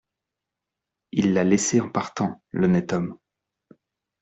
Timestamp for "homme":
2.91-3.19